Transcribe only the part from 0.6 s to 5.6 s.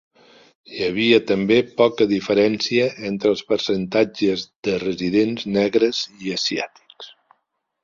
Hi havia també poca diferència entre els percentatges de residents